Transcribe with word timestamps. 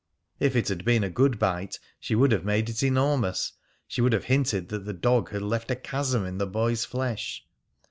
If 0.39 0.55
it 0.55 0.67
had 0.67 0.83
been 0.83 1.03
a 1.03 1.11
good 1.11 1.37
bite, 1.37 1.77
she 1.99 2.15
would 2.15 2.31
have 2.31 2.43
made 2.43 2.69
it 2.71 2.81
enormous; 2.81 3.53
she 3.87 4.01
would 4.01 4.13
have 4.13 4.23
hinted 4.23 4.69
that 4.69 4.85
the 4.85 4.93
dog 4.93 5.29
had 5.29 5.43
left 5.43 5.69
a 5.69 5.75
chasm 5.75 6.25
in 6.25 6.39
the 6.39 6.47
boy's 6.47 6.83
flesh. 6.85 7.45